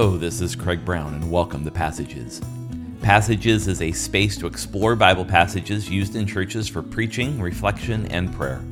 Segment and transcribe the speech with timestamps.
[0.00, 2.40] Hello, this is Craig Brown, and welcome to Passages.
[3.02, 8.32] Passages is a space to explore Bible passages used in churches for preaching, reflection, and
[8.32, 8.62] prayer.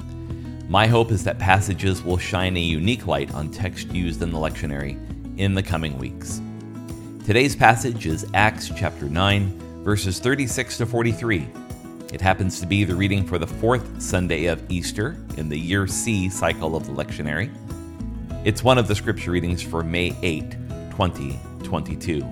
[0.70, 4.38] My hope is that Passages will shine a unique light on text used in the
[4.38, 4.96] lectionary
[5.38, 6.40] in the coming weeks.
[7.26, 11.46] Today's passage is Acts chapter 9, verses 36 to 43.
[12.10, 15.86] It happens to be the reading for the fourth Sunday of Easter in the Year
[15.86, 17.54] C cycle of the lectionary.
[18.46, 20.56] It's one of the scripture readings for May 8,
[20.98, 22.26] 2022.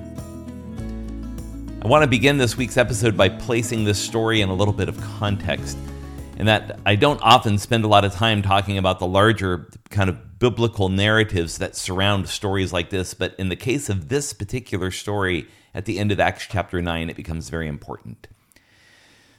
[1.83, 4.89] I want to begin this week's episode by placing this story in a little bit
[4.89, 5.79] of context,
[6.37, 10.11] in that I don't often spend a lot of time talking about the larger kind
[10.11, 14.91] of biblical narratives that surround stories like this, but in the case of this particular
[14.91, 18.27] story at the end of Acts chapter 9, it becomes very important.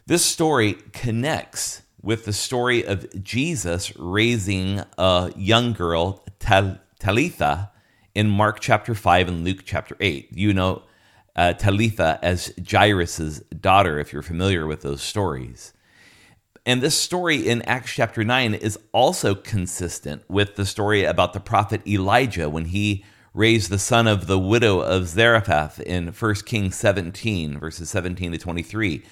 [0.06, 7.72] This story connects with the story of Jesus raising a young girl, Tal- Talitha,
[8.18, 10.30] in Mark chapter 5 and Luke chapter 8.
[10.32, 10.82] You know
[11.36, 15.72] uh, Talitha as Jairus' daughter, if you're familiar with those stories.
[16.66, 21.40] And this story in Acts chapter 9 is also consistent with the story about the
[21.40, 26.76] prophet Elijah when he raised the son of the widow of Zarephath in 1 Kings
[26.76, 29.04] 17, verses 17 to 23.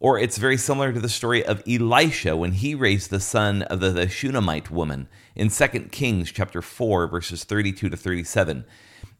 [0.00, 3.80] Or it's very similar to the story of Elisha when he raised the son of
[3.80, 8.64] the, the Shunammite woman in 2 Kings chapter 4 verses 32 to 37.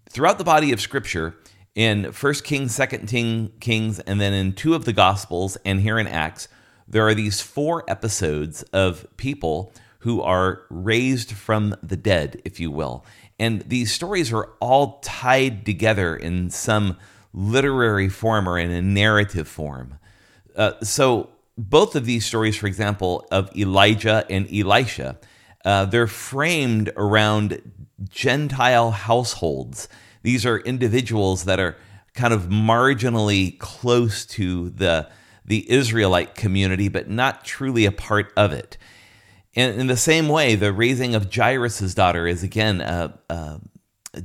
[0.09, 1.37] Throughout the body of scripture,
[1.75, 6.07] in 1 Kings, 2 Kings, and then in two of the Gospels and here in
[6.07, 6.49] Acts,
[6.89, 12.71] there are these four episodes of people who are raised from the dead, if you
[12.71, 13.05] will.
[13.39, 16.97] And these stories are all tied together in some
[17.33, 20.00] literary form or in a narrative form.
[20.61, 25.19] Uh, so, both of these stories, for example, of Elijah and Elisha,
[25.65, 27.63] uh, they're framed around
[28.11, 29.89] Gentile households.
[30.23, 31.79] These are individuals that are
[32.13, 35.09] kind of marginally close to the
[35.47, 38.77] the Israelite community, but not truly a part of it.
[39.57, 43.57] And in the same way, the raising of Jairus' daughter is again uh, uh,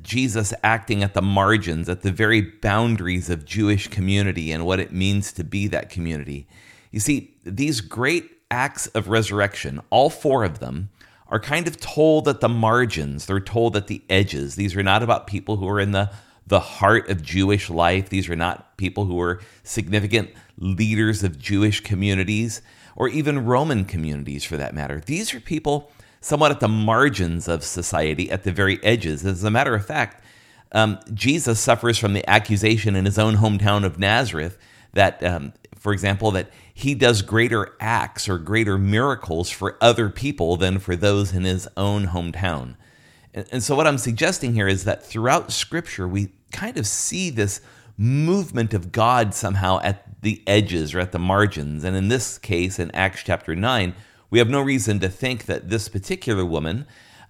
[0.01, 4.91] Jesus acting at the margins, at the very boundaries of Jewish community and what it
[4.91, 6.47] means to be that community.
[6.91, 10.90] You see, these great acts of resurrection, all four of them,
[11.28, 13.25] are kind of told at the margins.
[13.25, 14.56] They're told at the edges.
[14.56, 16.12] These are not about people who are in the,
[16.47, 18.09] the heart of Jewish life.
[18.09, 22.62] These are not people who are significant leaders of Jewish communities
[22.96, 25.02] or even Roman communities for that matter.
[25.06, 25.91] These are people
[26.25, 29.23] somewhat at the margins of society, at the very edges.
[29.23, 30.23] As a matter of fact,
[30.71, 34.57] um, Jesus suffers from the accusation in his own hometown of Nazareth
[34.93, 40.57] that, um, for example, that he does greater acts or greater miracles for other people
[40.57, 42.75] than for those in his own hometown.
[43.31, 47.29] And, and so, what I'm suggesting here is that throughout Scripture, we kind of see
[47.29, 47.61] this
[47.99, 51.83] movement of God somehow at the edges or at the margins.
[51.83, 53.93] And in this case, in Acts chapter 9,
[54.29, 56.85] we have no reason to think that this particular woman,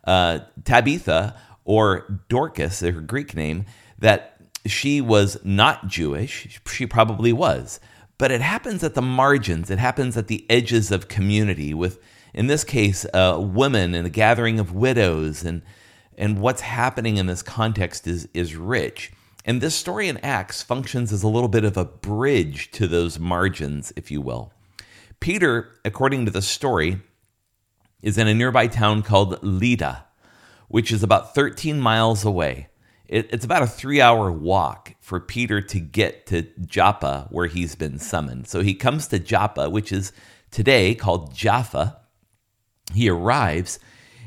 [0.06, 3.66] uh, Tabitha or Dorcas, her Greek name,
[4.00, 6.60] that she was not Jewish.
[6.68, 7.80] She probably was
[8.18, 9.70] but it happens at the margins.
[9.70, 12.00] It happens at the edges of community with,
[12.34, 15.44] in this case, women and a gathering of widows.
[15.44, 15.62] And,
[16.18, 19.12] and what's happening in this context is, is rich.
[19.44, 23.20] And this story in Acts functions as a little bit of a bridge to those
[23.20, 24.52] margins, if you will.
[25.20, 27.02] Peter, according to the story,
[28.02, 30.06] is in a nearby town called Lydda,
[30.68, 32.70] which is about 13 miles away
[33.08, 37.76] it, it's about a three hour walk for Peter to get to Joppa, where he's
[37.76, 38.48] been summoned.
[38.48, 40.12] So he comes to Joppa, which is
[40.52, 41.98] today called Jaffa.
[42.94, 43.80] He arrives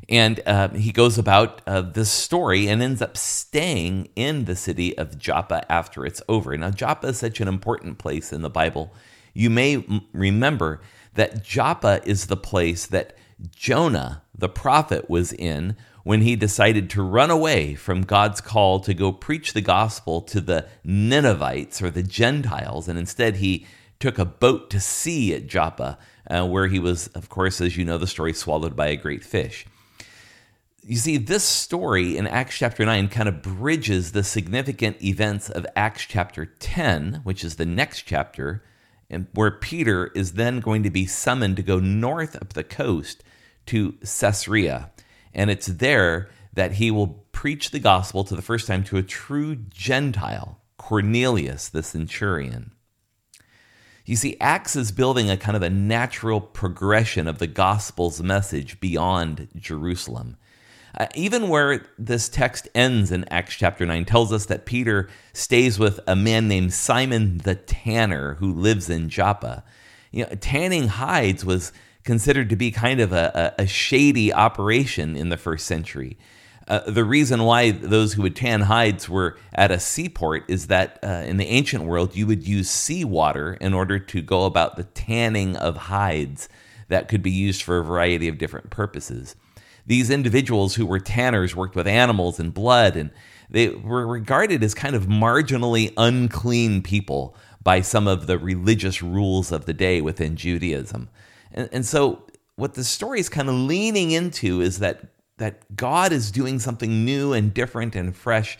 [0.09, 4.97] and uh, he goes about uh, this story and ends up staying in the city
[4.97, 6.56] of Joppa after it's over.
[6.56, 8.93] Now, Joppa is such an important place in the Bible.
[9.38, 10.80] You may remember
[11.14, 13.16] that Joppa is the place that
[13.54, 18.92] Jonah, the prophet, was in when he decided to run away from God's call to
[18.92, 23.64] go preach the gospel to the Ninevites or the Gentiles, and instead he
[24.00, 25.98] took a boat to sea at Joppa,
[26.28, 29.22] uh, where he was, of course, as you know the story, swallowed by a great
[29.22, 29.66] fish.
[30.82, 35.64] You see, this story in Acts chapter 9 kind of bridges the significant events of
[35.76, 38.64] Acts chapter 10, which is the next chapter,
[39.10, 43.22] and where Peter is then going to be summoned to go north up the coast
[43.66, 44.91] to Caesarea.
[45.34, 49.03] And it's there that he will preach the gospel to the first time to a
[49.03, 52.72] true Gentile, Cornelius the centurion.
[54.05, 58.81] You see, Acts is building a kind of a natural progression of the gospel's message
[58.81, 60.39] beyond Jerusalem.
[60.96, 65.78] Uh, even where this text ends in Acts chapter 9 tells us that Peter stays
[65.78, 69.64] with a man named Simon the Tanner who lives in Joppa.
[70.10, 71.72] You know, tanning hides was
[72.04, 76.16] considered to be kind of a, a, shady operation in the first century.
[76.66, 80.98] Uh, the reason why those who would tan hides were at a seaport is that
[81.02, 84.84] uh, in the ancient world, you would use seawater in order to go about the
[84.84, 86.48] tanning of hides
[86.88, 89.36] that could be used for a variety of different purposes.
[89.88, 93.10] These individuals who were tanners worked with animals and blood, and
[93.48, 99.50] they were regarded as kind of marginally unclean people by some of the religious rules
[99.50, 101.08] of the day within Judaism.
[101.52, 102.26] And, and so,
[102.56, 105.00] what the story is kind of leaning into is that
[105.38, 108.58] that God is doing something new and different and fresh.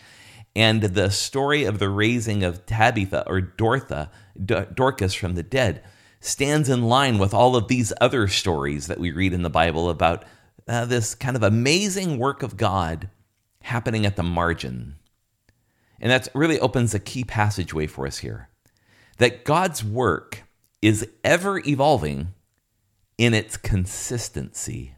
[0.57, 4.09] And the story of the raising of Tabitha or Dortha,
[4.43, 5.83] Dorcas from the dead
[6.21, 9.91] stands in line with all of these other stories that we read in the Bible
[9.91, 10.25] about
[10.69, 13.09] uh, this kind of amazing work of God
[13.63, 14.97] happening at the margin.
[16.01, 18.49] And that really opens a key passageway for us here
[19.19, 20.45] that God's work
[20.81, 22.29] is ever evolving
[23.17, 24.95] in its consistency.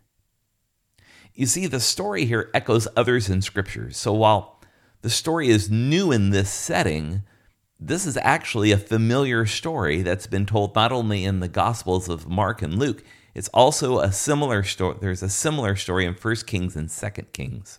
[1.34, 3.90] You see, the story here echoes others in Scripture.
[3.90, 4.60] So while
[5.00, 7.22] the story is new in this setting,
[7.78, 12.28] this is actually a familiar story that's been told not only in the Gospels of
[12.28, 13.02] Mark and Luke,
[13.34, 14.96] it's also a similar story.
[15.00, 17.78] There's a similar story in 1 Kings and 2 Kings.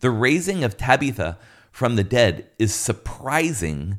[0.00, 1.38] The raising of Tabitha
[1.70, 3.98] from the dead is surprising,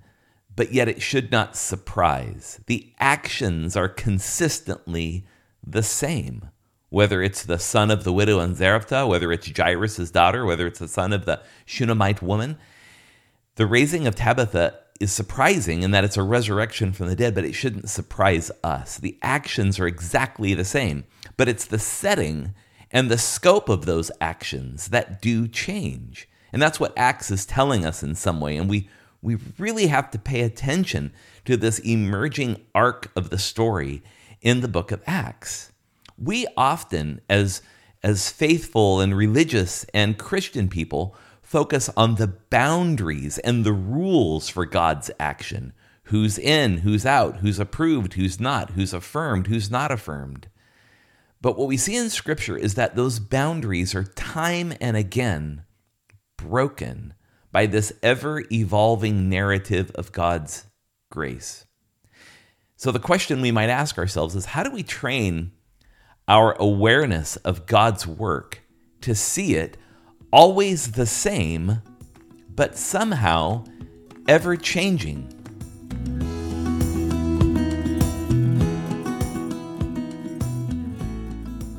[0.56, 2.60] but yet it should not surprise.
[2.68, 5.25] The actions are consistently
[5.65, 6.50] the same
[6.94, 10.77] whether it's the son of the widow in Zarephath, whether it's Jairus' daughter, whether it's
[10.77, 12.56] the son of the Shunammite woman.
[13.56, 17.45] The raising of Tabitha is surprising in that it's a resurrection from the dead, but
[17.45, 18.98] it shouldn't surprise us.
[18.98, 21.06] The actions are exactly the same,
[21.38, 22.54] but it's the setting
[22.92, 26.30] and the scope of those actions that do change.
[26.51, 28.56] And that's what Acts is telling us in some way.
[28.56, 28.88] And we,
[29.22, 31.12] we really have to pay attention
[31.46, 34.04] to this emerging arc of the story
[34.42, 35.72] in the book of Acts
[36.18, 37.62] we often, as,
[38.01, 44.66] as faithful and religious and Christian people, focus on the boundaries and the rules for
[44.66, 45.74] God's action
[46.06, 50.48] who's in, who's out, who's approved, who's not, who's affirmed, who's not affirmed.
[51.42, 55.63] But what we see in Scripture is that those boundaries are time and again
[56.38, 57.13] broken
[57.51, 60.66] by this ever evolving narrative of God's
[61.12, 61.66] grace.
[62.75, 65.51] So, the question we might ask ourselves is how do we train
[66.28, 68.62] our awareness of God's work
[69.01, 69.78] to see it
[70.34, 71.80] always the same,
[72.56, 73.64] but somehow
[74.28, 75.28] ever changing.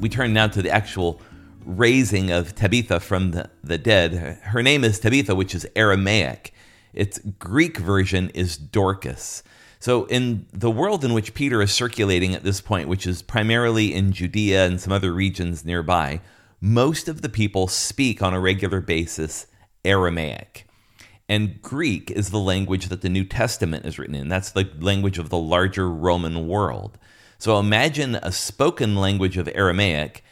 [0.00, 1.20] We turn now to the actual
[1.66, 4.38] raising of Tabitha from the, the dead.
[4.44, 6.54] Her name is Tabitha, which is Aramaic.
[6.92, 9.42] Its Greek version is Dorcas.
[9.80, 13.92] So, in the world in which Peter is circulating at this point, which is primarily
[13.92, 16.20] in Judea and some other regions nearby,
[16.64, 19.46] most of the people speak on a regular basis
[19.84, 20.66] Aramaic.
[21.28, 24.30] And Greek is the language that the New Testament is written in.
[24.30, 26.96] That's the language of the larger Roman world.
[27.36, 30.24] So imagine a spoken language of Aramaic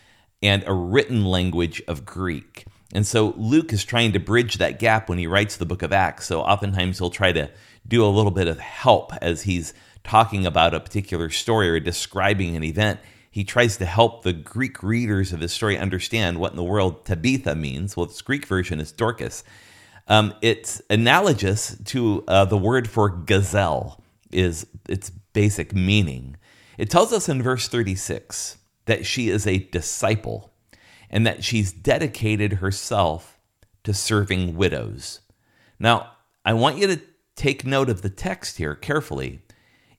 [0.42, 2.64] and a written language of Greek.
[2.94, 5.92] And so Luke is trying to bridge that gap when he writes the book of
[5.92, 6.28] Acts.
[6.28, 7.50] So oftentimes he'll try to
[7.86, 12.56] do a little bit of help as he's talking about a particular story or describing
[12.56, 13.00] an event.
[13.32, 17.06] He tries to help the Greek readers of his story understand what in the world
[17.06, 17.96] Tabitha means.
[17.96, 19.42] Well, its Greek version is Dorcas.
[20.06, 26.36] Um, it's analogous to uh, the word for gazelle, is its basic meaning.
[26.76, 30.52] It tells us in verse 36 that she is a disciple
[31.08, 33.38] and that she's dedicated herself
[33.84, 35.20] to serving widows.
[35.78, 36.12] Now,
[36.44, 37.00] I want you to
[37.34, 39.40] take note of the text here carefully.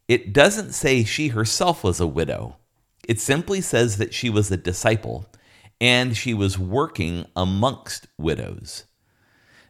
[0.08, 2.58] It doesn't say she herself was a widow,
[3.08, 5.26] it simply says that she was a disciple
[5.82, 8.86] and she was working amongst widows.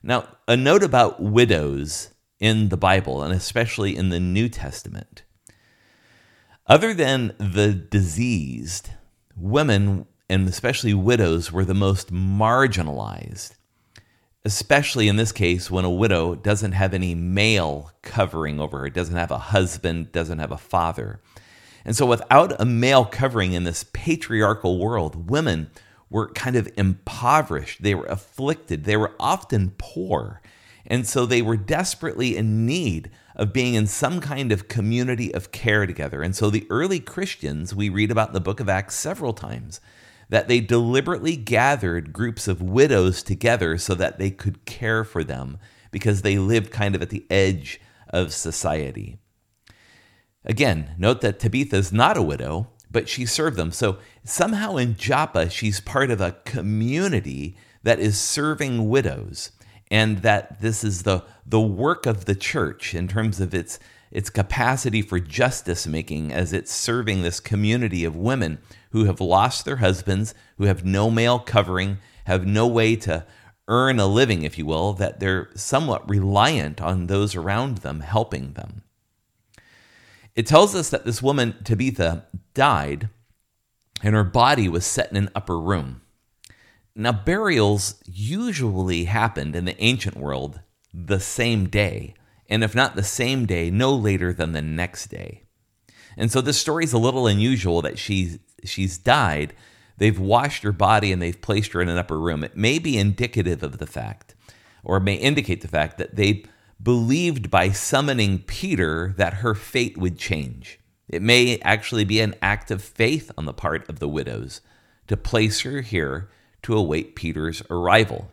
[0.02, 2.10] Now, a note about widows
[2.40, 5.24] in the Bible, and especially in the New Testament.
[6.68, 8.90] Other than the diseased,
[9.36, 13.56] women, and especially widows, were the most marginalized
[14.46, 19.16] especially in this case when a widow doesn't have any male covering over her, doesn't
[19.16, 21.22] have a husband, doesn't have a father.
[21.86, 25.70] And so, without a male covering in this patriarchal world, women
[26.10, 27.82] were kind of impoverished.
[27.82, 28.84] They were afflicted.
[28.86, 30.42] They were often poor.
[30.86, 35.52] And so, they were desperately in need of being in some kind of community of
[35.52, 36.22] care together.
[36.22, 39.82] And so, the early Christians, we read about in the book of Acts several times,
[40.30, 45.58] that they deliberately gathered groups of widows together so that they could care for them
[45.92, 49.18] because they lived kind of at the edge of society.
[50.46, 53.72] Again, note that Tabitha is not a widow, but she served them.
[53.72, 59.52] So somehow in Joppa, she's part of a community that is serving widows,
[59.92, 63.80] and that this is the, the work of the church in terms of its,
[64.12, 68.60] its capacity for justice making as it's serving this community of women
[68.92, 73.26] who have lost their husbands, who have no male covering, have no way to
[73.68, 78.54] earn a living, if you will, that they're somewhat reliant on those around them helping
[78.54, 78.83] them.
[80.36, 83.10] It tells us that this woman, Tabitha, died
[84.04, 86.02] and her body was set in an upper room.
[86.96, 90.60] Now, burials usually happened in the ancient world
[90.94, 92.14] the same day,
[92.50, 95.44] and if not the same day, no later than the next day.
[96.18, 99.56] And so this story is a little unusual that she, she's died.
[99.98, 102.44] They've washed her body and they've placed her in an upper room.
[102.44, 104.36] It may be indicative of the fact,
[104.84, 106.44] or may indicate the fact that they
[106.82, 110.80] believed by summoning Peter that her fate would change.
[111.08, 114.62] It may actually be an act of faith on the part of the widows
[115.08, 116.30] to place her here
[116.64, 118.32] to await Peter's arrival.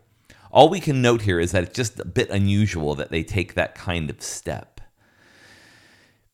[0.51, 3.53] All we can note here is that it's just a bit unusual that they take
[3.53, 4.81] that kind of step.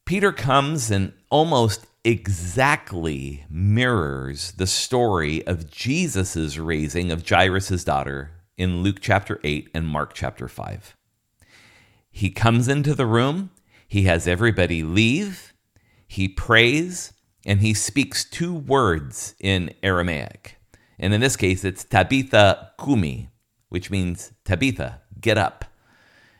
[0.06, 8.82] Peter comes and almost exactly mirrors the story of Jesus' raising of Jairus' daughter in
[8.82, 10.96] Luke chapter 8 and Mark chapter 5.
[12.18, 13.52] He comes into the room,
[13.88, 15.54] he has everybody leave,
[16.08, 17.14] he prays,
[17.46, 20.58] and he speaks two words in Aramaic.
[20.98, 23.30] And in this case, it's Tabitha Kumi,
[23.70, 25.66] which means Tabitha, get up.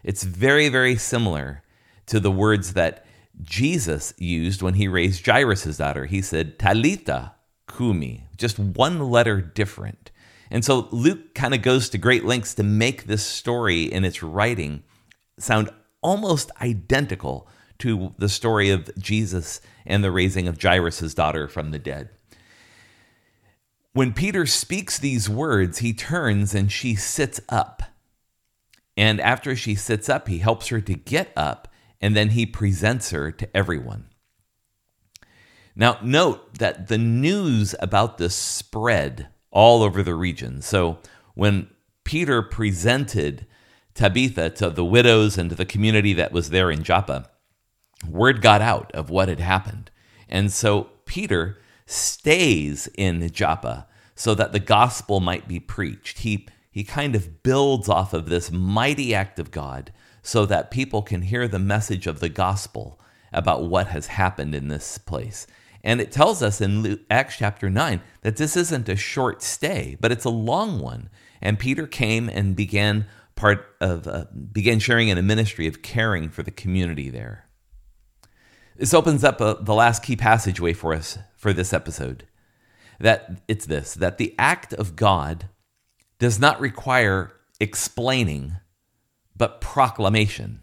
[0.04, 1.62] It's very, very similar
[2.08, 3.06] to the words that
[3.44, 6.06] Jesus used when he raised Jairus' daughter.
[6.06, 7.36] He said, Talitha
[7.72, 10.10] Kumi, just one letter different.
[10.50, 14.24] And so Luke kind of goes to great lengths to make this story in its
[14.24, 14.82] writing
[15.40, 15.70] sound
[16.02, 17.48] almost identical
[17.80, 22.10] to the story of Jesus and the raising of Jairus' daughter from the dead.
[23.94, 27.84] When Peter speaks these words, he turns and she sits up.
[28.96, 31.68] And after she sits up, he helps her to get up
[32.02, 34.06] and then he presents her to everyone.
[35.76, 40.62] Now, note that the news about this spread all over the region.
[40.62, 41.00] So,
[41.36, 41.70] when
[42.04, 43.46] Peter presented
[43.98, 47.30] Tabitha to the widows and to the community that was there in Joppa,
[48.08, 49.90] word got out of what had happened.
[50.30, 56.20] And so Peter stays in Joppa so that the gospel might be preached.
[56.20, 61.02] He, he kind of builds off of this mighty act of God so that people
[61.02, 63.00] can hear the message of the gospel
[63.34, 65.48] about what has happened in this place.
[65.84, 69.98] And it tells us in Luke, Acts chapter 9 that this isn't a short stay,
[70.00, 71.10] but it's a long one.
[71.42, 76.30] And Peter came and began part of uh, began sharing in a ministry of caring
[76.30, 77.46] for the community there.
[78.76, 82.28] This opens up uh, the last key passageway for us for this episode.
[83.00, 85.50] That it's this that the act of God
[86.20, 88.58] does not require explaining,
[89.36, 90.62] but proclamation.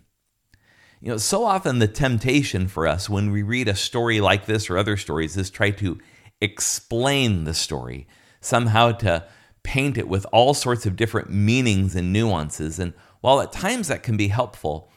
[1.00, 4.70] You know, so often the temptation for us when we read a story like this
[4.70, 5.98] or other stories is try to
[6.40, 8.08] explain the story,
[8.40, 9.26] somehow to
[9.64, 12.78] paint it with all sorts of different meanings and nuances.
[12.78, 14.90] And while at times that can be helpful,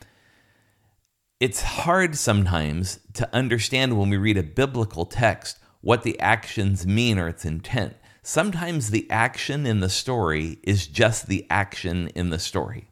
[1.39, 7.17] it's hard sometimes to understand when we read a biblical text what the actions mean
[7.17, 7.95] or its intent.
[8.21, 12.89] Sometimes the action in the story is just the action in the story.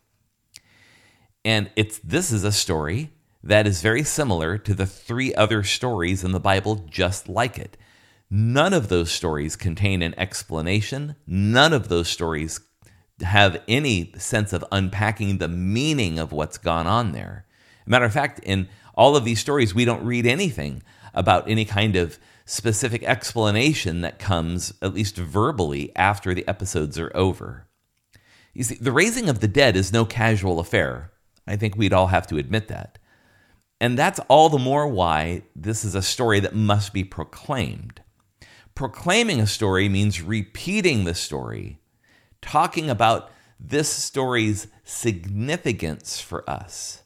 [1.44, 3.12] And it's this is a story
[3.44, 7.77] that is very similar to the three other stories in the Bible just like it.
[8.29, 11.15] None of those stories contain an explanation.
[11.27, 12.60] None of those stories
[13.22, 17.46] have any sense of unpacking the meaning of what's gone on there.
[17.86, 20.82] Matter of fact, in all of these stories, we don't read anything
[21.13, 27.12] about any kind of specific explanation that comes, at least verbally, after the episodes are
[27.15, 27.67] over.
[28.53, 31.12] You see, the raising of the dead is no casual affair.
[31.48, 32.98] I think we'd all have to admit that.
[33.79, 38.01] And that's all the more why this is a story that must be proclaimed.
[38.75, 41.79] Proclaiming a story means repeating the story,
[42.41, 47.03] talking about this story's significance for us.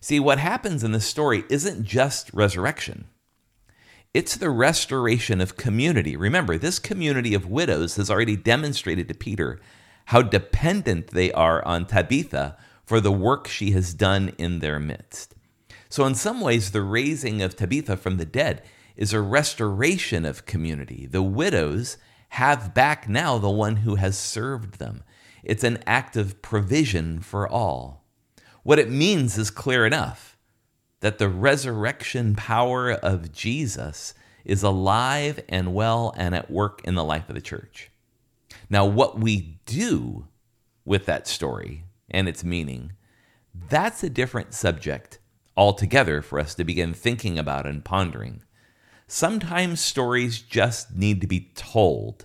[0.00, 3.06] See, what happens in the story isn't just resurrection.
[4.14, 6.16] It's the restoration of community.
[6.16, 9.58] Remember, this community of widows has already demonstrated to Peter
[10.06, 15.34] how dependent they are on Tabitha for the work she has done in their midst.
[15.88, 18.62] So, in some ways, the raising of Tabitha from the dead
[18.96, 21.06] is a restoration of community.
[21.06, 21.96] The widows
[22.30, 25.02] have back now the one who has served them.
[25.42, 28.04] It's an act of provision for all.
[28.62, 30.36] What it means is clear enough
[31.00, 37.04] that the resurrection power of Jesus is alive and well and at work in the
[37.04, 37.90] life of the church.
[38.70, 40.28] Now, what we do
[40.84, 42.92] with that story and its meaning,
[43.68, 45.18] that's a different subject
[45.56, 48.42] altogether for us to begin thinking about and pondering.
[49.14, 52.24] Sometimes stories just need to be told.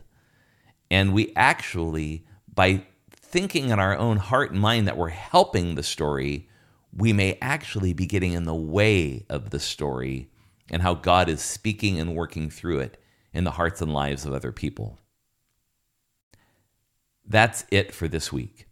[0.90, 2.26] And we actually,
[2.56, 6.48] by thinking in our own heart and mind that we're helping the story,
[6.96, 10.30] we may actually be getting in the way of the story
[10.72, 12.98] and how God is speaking and working through it
[13.34, 14.98] in the hearts and lives of other people.
[17.28, 18.66] That's it for this week.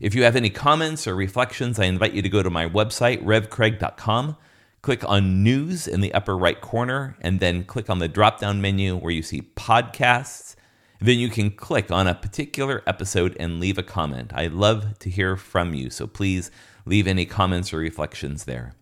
[0.00, 3.22] If you have any comments or reflections, I invite you to go to my website,
[3.22, 4.38] revcraig.com,
[4.84, 8.60] click on News in the upper right corner, and then click on the drop down
[8.60, 10.56] menu where you see podcasts.
[11.00, 14.32] Then you can click on a particular episode and leave a comment.
[14.34, 16.50] I love to hear from you, so please
[16.84, 18.74] leave any comments or reflections there.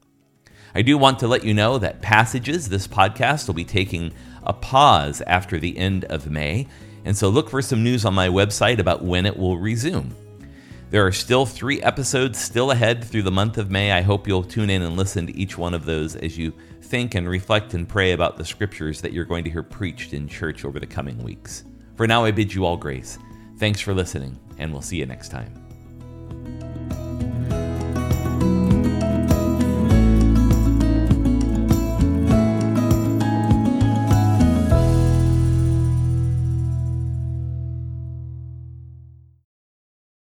[0.75, 4.53] I do want to let you know that Passages, this podcast, will be taking a
[4.53, 6.67] pause after the end of May,
[7.05, 10.17] and so look for some news on my website about when it will resume.
[10.93, 13.93] There are still three episodes still ahead through the month of May.
[13.93, 17.15] I hope you'll tune in and listen to each one of those as you think
[17.15, 20.67] and reflect and pray about the scriptures that you're going to hear preached in church
[20.67, 21.65] over the coming weeks.
[21.97, 23.19] For now, I bid you all grace.
[23.57, 25.62] Thanks for listening, and we'll see you next time.